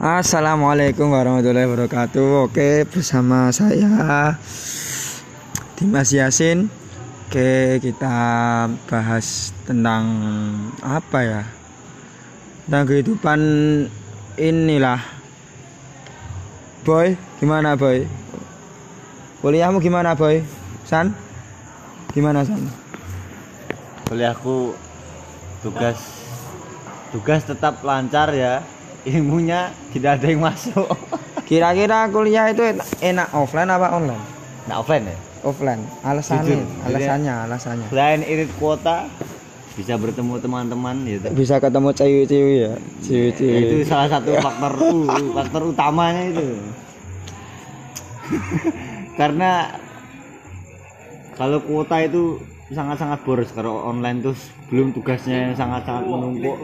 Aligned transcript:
Assalamualaikum 0.00 1.12
warahmatullahi 1.12 1.68
wabarakatuh. 1.68 2.48
Oke, 2.48 2.88
bersama 2.88 3.52
saya 3.52 4.32
Dimas 5.76 6.08
Yasin. 6.08 6.72
Oke, 7.28 7.76
kita 7.84 8.16
bahas 8.88 9.52
tentang 9.68 10.08
apa 10.80 11.18
ya? 11.20 11.42
Tentang 12.64 12.88
kehidupan 12.88 13.40
inilah. 14.40 15.04
Boy, 16.80 17.20
gimana 17.36 17.76
boy? 17.76 18.08
Kuliahmu 19.44 19.84
gimana 19.84 20.16
boy? 20.16 20.40
San? 20.88 21.12
Gimana 22.16 22.40
San? 22.48 22.64
kuliahku 24.10 24.74
tugas 25.62 26.02
tugas 27.14 27.46
tetap 27.46 27.78
lancar 27.86 28.34
ya 28.34 28.58
ilmunya 29.02 29.60
tidak 29.90 30.20
ada 30.20 30.26
yang 30.26 30.42
masuk 30.42 30.88
Kira-kira 31.48 32.06
kuliah 32.06 32.46
itu 32.46 32.62
enak 33.00 33.28
offline 33.32 33.66
apa 33.68 33.90
online? 33.92 34.22
nah 34.64 34.78
offline 34.78 35.02
ya 35.04 35.18
Offline. 35.40 35.80
Alasannya, 36.02 36.52
Jujur, 36.52 36.84
alasannya, 36.84 37.34
alasannya. 37.48 37.86
selain 37.88 38.20
irit 38.22 38.52
kuota 38.54 39.08
bisa 39.72 39.96
bertemu 39.96 40.36
teman-teman 40.36 40.92
gitu 41.02 41.32
Bisa 41.32 41.56
ketemu 41.56 41.88
cewek-cewek 41.90 42.56
ya, 42.60 42.74
cewek-cewek. 43.00 43.60
itu 43.64 43.76
salah 43.82 44.08
satu 44.10 44.36
faktor 44.36 44.72
faktor 45.32 45.62
utamanya 45.66 46.22
itu 46.28 46.60
karena 49.16 49.72
kalau 51.34 51.56
kuota 51.58 51.96
itu 51.98 52.36
sangat-sangat 52.68 53.24
boros 53.24 53.48
kalau 53.50 53.80
online 53.82 54.20
tuh 54.20 54.36
belum 54.68 54.92
tugasnya 54.92 55.48
yang 55.48 55.54
sangat-sangat 55.56 56.04
menumpuk 56.04 56.56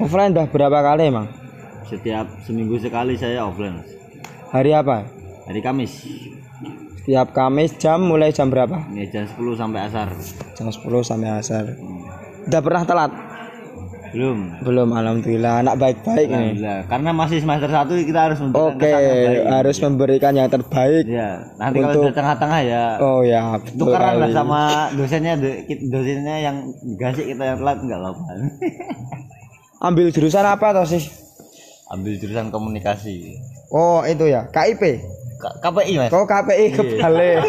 Offline 0.00 0.32
udah 0.32 0.46
berapa 0.48 0.78
kali 0.82 1.02
emang? 1.06 1.28
setiap 1.82 2.22
seminggu 2.40 2.78
sekali 2.78 3.18
saya 3.18 3.42
offline 3.42 3.74
Mas. 3.76 3.90
Hari 4.48 4.70
apa? 4.72 5.02
hari 5.44 5.58
Kamis 5.58 6.06
Setiap 6.96 7.34
Kamis 7.34 7.74
jam 7.76 7.98
mulai 8.00 8.30
jam 8.30 8.46
berapa? 8.46 8.86
ya 8.90 9.04
jam 9.10 9.24
10 9.26 9.34
sampai 9.56 9.80
asar 9.84 10.06
Jam 10.54 10.70
10 10.70 10.78
sampai 11.02 11.28
asar. 11.32 11.64
Udah 12.46 12.60
pernah 12.60 12.84
telat? 12.84 13.12
belum 14.10 14.38
Belum, 14.62 14.90
alhamdulillah. 14.90 15.62
Anak 15.62 15.78
baik-baik 15.78 16.26
nih. 16.26 16.34
Alhamdulillah. 16.54 16.78
karena 16.86 17.10
masih 17.12 17.38
semester 17.38 17.70
satu 17.70 17.92
kita 17.96 18.20
harus 18.24 18.38
memberikan 18.38 18.70
Oke, 18.70 18.90
terbaik. 18.90 19.42
harus 19.48 19.76
memberikan 19.80 20.32
yang 20.34 20.48
terbaik. 20.48 21.04
ya 21.06 21.28
nanti 21.56 21.76
kalau 21.76 21.86
Untuk- 21.88 22.02
sudah 22.04 22.14
tengah-tengah 22.16 22.60
ya 22.64 22.84
Oh 22.98 23.20
ya, 23.20 23.42
betul 23.56 23.78
tukeran 23.84 24.14
lah 24.16 24.30
sama 24.30 24.60
dosennya 24.94 25.34
dosennya 25.84 26.36
yang 26.40 26.56
gasik 26.96 27.26
kita 27.28 27.42
yang 27.44 27.58
telat 27.58 27.78
nggak 27.80 27.98
apa 28.00 28.24
Ambil 29.80 30.10
jurusan 30.10 30.44
apa 30.44 30.72
toh 30.72 30.84
sih? 30.84 31.00
ambil 31.88 32.14
jurusan 32.14 32.48
komunikasi 32.48 33.36
Oh, 33.66 34.00
itu 34.04 34.24
ya, 34.24 34.46
KIP. 34.46 34.78
K- 35.36 35.54
KPI 35.58 35.92
mas 35.96 36.08
Kau 36.08 36.22
KPI 36.22 36.64
kebalik. 36.70 37.40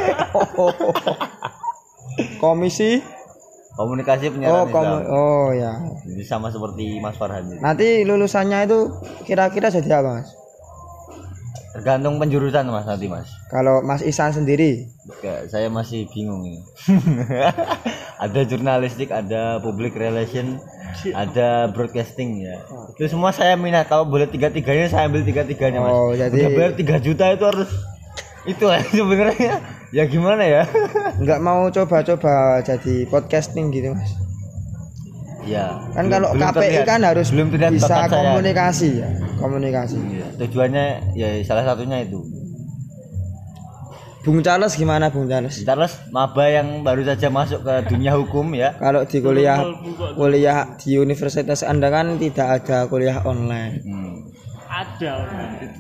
Komisi? 2.38 3.00
komunikasi 3.72 4.28
Oh, 4.28 4.32
penyiaran 4.34 4.68
kom 4.68 4.84
Islam 4.84 5.00
oh 5.08 5.48
ya. 5.52 5.72
jadi 6.04 6.24
sama 6.24 6.48
seperti 6.48 7.00
Mas 7.00 7.16
Farhan. 7.16 7.48
Nanti 7.58 8.04
lulusannya 8.04 8.64
itu 8.64 8.80
kira-kira 9.24 9.68
jadi 9.68 9.98
apa, 9.98 10.20
Mas? 10.20 10.30
Tergantung 11.72 12.18
penjurusan 12.18 12.66
mas 12.66 12.84
nanti 12.84 13.08
mas. 13.08 13.32
Kalau 13.48 13.80
Mas 13.80 14.02
Isan 14.02 14.32
sendiri, 14.32 14.92
Nggak, 15.02 15.48
saya 15.48 15.68
masih 15.68 16.08
bingung 16.08 16.44
ini. 16.44 16.60
Ada 18.22 18.46
jurnalistik 18.46 19.10
ada 19.10 19.58
public 19.58 19.98
relation 19.98 20.62
ada 21.10 21.66
broadcasting 21.68 22.38
ya. 22.40 22.62
Itu 22.92 23.10
semua 23.10 23.34
saya 23.34 23.58
minat. 23.58 23.90
Kalau 23.90 24.06
boleh 24.06 24.30
tiga 24.30 24.48
tiganya 24.48 24.86
saya 24.86 25.10
ambil 25.10 25.26
tiga 25.26 25.42
tiganya 25.42 25.82
mas. 25.82 25.90
Oh, 25.90 26.14
jadi- 26.14 26.30
udah 26.38 26.50
bayar 26.52 26.72
tiga 26.76 26.96
juta 26.98 27.26
itu 27.28 27.42
harus 27.42 27.70
itu 28.44 28.62
lah 28.62 28.78
sebenarnya. 28.94 29.54
Ya 29.90 30.06
gimana 30.06 30.46
ya? 30.46 30.70
Nggak 31.18 31.40
mau 31.40 31.66
coba-coba 31.68 32.62
jadi 32.62 33.10
podcasting 33.10 33.74
gitu, 33.74 33.92
Mas? 33.92 34.14
Ya 35.44 35.66
Kan 35.92 36.04
belum- 36.04 36.12
kalau 36.12 36.28
belum 36.32 36.44
KPI 36.48 36.60
terlihat- 36.62 36.88
kan 36.88 37.00
harus 37.04 37.28
belum 37.30 37.48
terlihat 37.50 37.72
bisa 37.74 37.88
saya. 37.90 38.08
komunikasi 38.08 38.90
ya, 38.98 39.10
komunikasi. 39.38 39.98
Iya, 40.00 40.28
tujuannya 40.38 40.86
ya 41.14 41.28
salah 41.42 41.64
satunya 41.64 42.00
itu 42.02 42.22
Bung 44.22 44.38
Charles 44.40 44.74
gimana 44.76 45.10
Bung 45.10 45.26
Charles? 45.26 45.66
Charles 45.66 45.98
maba 46.08 46.46
yang 46.46 46.86
baru 46.86 47.02
saja 47.04 47.28
masuk 47.28 47.66
ke 47.66 47.90
dunia 47.90 48.14
hukum 48.14 48.54
ya 48.54 48.78
Kalau 48.78 49.02
di 49.02 49.18
kuliah 49.18 49.58
kuliah 50.14 50.78
di 50.78 50.94
universitas 50.96 51.64
Anda 51.64 51.90
kan 51.90 52.16
tidak 52.16 52.62
ada 52.62 52.86
kuliah 52.86 53.18
online. 53.24 53.82
Hmm. 53.82 54.14
ada 54.72 55.28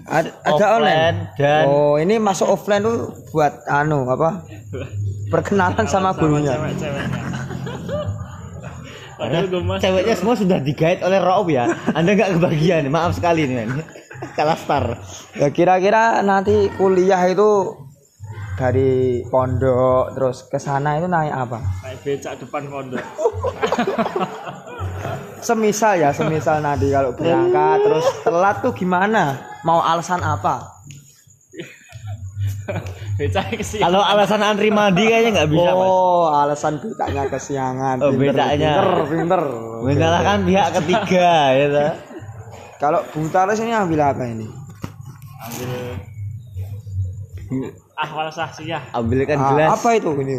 Ad- 0.05 0.35
ada 0.43 0.51
Offline 0.51 0.73
online. 0.75 1.17
dan 1.37 1.63
Oh, 1.63 1.95
ini 1.95 2.17
masuk 2.17 2.49
offline 2.49 2.81
tuh 2.81 2.97
buat 3.29 3.61
anu 3.65 4.03
apa? 4.05 4.41
Perkenalan 5.31 5.85
sama 5.85 6.11
gurunya. 6.11 6.57
cewek-ceweknya 6.57 7.21
padahal 9.21 9.45
gue 9.45 9.61
ceweknya 9.77 10.15
semua 10.17 10.35
sudah 10.35 10.57
digait 10.57 10.99
oleh 11.05 11.21
Raub 11.21 11.47
ya 11.53 11.69
anda 11.93 12.17
nggak 12.17 12.41
kebagian 12.41 12.89
maaf 12.89 13.13
sekali 13.13 13.45
nih 13.45 13.69
men 13.69 13.85
kalah 14.33 14.57
star 14.57 14.85
Ya 15.37 15.49
kira-kira 15.53 16.21
nanti 16.25 16.69
kuliah 16.77 17.21
itu 17.29 17.77
dari 18.57 19.25
pondok 19.25 20.13
terus 20.13 20.45
ke 20.45 20.61
sana 20.61 21.01
itu 21.01 21.09
naik 21.09 21.33
apa? 21.33 21.57
naik 21.81 21.97
becak 22.05 22.37
depan 22.37 22.69
pondok 22.69 23.01
Semisal 25.41 25.97
ya, 25.97 26.13
semisal 26.13 26.61
nanti 26.61 26.93
kalau 26.93 27.17
berangkat 27.17 27.81
terus 27.81 28.05
telat 28.21 28.61
tuh 28.61 28.77
gimana? 28.77 29.41
Mau 29.65 29.81
alasan 29.81 30.21
apa? 30.21 30.80
becak 33.19 33.45
ke 33.53 33.63
sini 33.63 33.81
kalau 33.81 33.99
alasan 33.99 34.41
antri 34.41 34.69
mandi 34.69 35.03
kayaknya 35.05 35.29
nggak 35.43 35.49
bisa 35.51 35.71
mas 35.71 35.87
oh, 35.87 36.25
alasan 36.31 36.73
becaknya 36.79 37.23
kesiangan. 37.27 37.95
Oh, 37.99 38.09
Pinter, 38.11 38.33
becaknya. 38.33 38.71
pinter, 38.73 38.87
pinter. 39.07 39.41
menyalahkan 39.85 40.37
pihak 40.43 40.67
ketiga 40.81 41.29
ya 41.51 41.65
toh. 41.69 41.91
Kalau 42.77 42.99
Bung 43.13 43.29
Charles 43.29 43.61
ini 43.61 43.71
ambil 43.71 44.01
apa 44.01 44.23
ini? 44.25 44.47
ambil 45.41 45.69
ahwal 47.97 48.27
sahsiyah 48.33 48.81
ambilkan 48.91 49.37
Ah, 49.37 49.47
gelas 49.53 49.69
apa 49.77 49.89
itu 49.93 50.09
ini? 50.17 50.37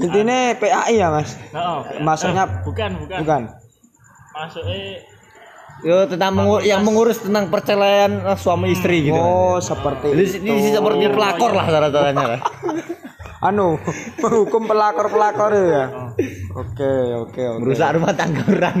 Intinya 0.00 0.56
PAI 0.56 0.94
ya 0.96 1.08
mas? 1.12 1.36
oh, 1.52 1.84
Maksudnya 2.00 2.44
eh, 2.48 2.64
bukan 2.64 2.90
bukan 3.04 3.18
bukan. 3.20 3.42
masuknya 4.32 5.04
Yo, 5.82 6.06
tentang 6.06 6.30
mengur- 6.32 6.62
yang 6.62 6.80
mengurus 6.80 7.18
tentang 7.18 7.46
perceraian 7.46 8.22
eh, 8.24 8.36
suami 8.36 8.70
istri 8.70 9.02
gitu 9.04 9.14
Oh 9.14 9.58
Mas. 9.58 9.66
seperti 9.66 10.06
Jadi 10.08 10.22
itu. 10.38 10.46
ini 10.46 10.58
sih 10.60 10.72
seperti 10.72 11.04
pelakor 11.08 11.50
lah 11.50 11.66
cara-caranya 11.66 12.24
lah. 12.28 12.40
Anu 13.50 13.74
menghukum 14.16 14.62
pelakor 14.64 15.10
pelakor 15.10 15.50
ya. 15.50 16.14
Oke 16.54 16.86
oke 17.18 17.42
oke. 17.48 17.58
merusak 17.58 17.92
rumah 17.92 18.14
tangga 18.14 18.46
orang 18.46 18.78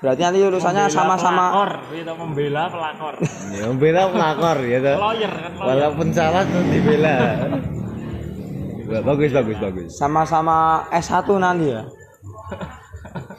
Berarti 0.00 0.18
nanti 0.20 0.38
lulusannya 0.40 0.82
Membela 0.82 0.96
sama-sama. 0.96 1.44
pelakor 1.44 1.70
kita 1.92 2.12
membela 2.16 2.62
pelakor 2.66 3.14
ya 3.54 3.64
membela 3.68 4.02
pelakor 4.08 4.56
gitu 4.58 4.92
lawyer 4.94 5.30
kan 5.30 5.52
lawyer 5.52 5.68
walaupun 5.68 6.06
salah 6.10 6.42
tuh 6.42 6.62
dibela 6.66 7.16
bagus 9.04 9.30
bagus 9.30 9.58
bagus 9.58 9.88
sama-sama 9.92 10.56
S1 10.90 11.28
nanti 11.36 11.66
ya. 11.70 11.82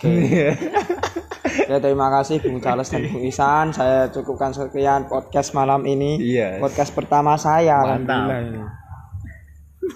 Ya 1.69 1.77
terima 1.77 2.07
kasih 2.09 2.41
Bung 2.41 2.59
Charles 2.63 2.89
dan 2.89 3.05
Bung 3.09 3.25
Isan. 3.25 3.71
Saya 3.71 4.09
cukupkan 4.09 4.51
sekian 4.51 5.05
podcast 5.07 5.53
malam 5.53 5.85
ini. 5.85 6.17
Iya. 6.19 6.57
Podcast 6.57 6.91
pertama 6.93 7.37
saya. 7.37 7.81
Mantap. 7.83 8.09
alhamdulillah 8.09 8.39
ini. 8.43 8.61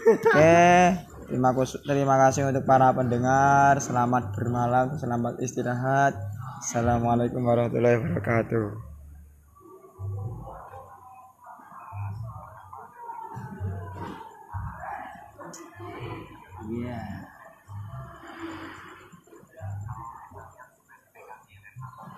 Oke, 0.07 0.67
terima 1.31 1.51
kasih 1.55 1.79
terima 1.83 2.15
kasih 2.19 2.41
untuk 2.47 2.63
para 2.67 2.91
pendengar. 2.91 3.79
Selamat 3.79 4.35
bermalam, 4.35 4.95
selamat 4.95 5.39
istirahat. 5.43 6.13
Assalamualaikum 6.63 7.43
warahmatullahi 7.43 7.99
wabarakatuh. 7.99 8.87
iya 16.67 16.99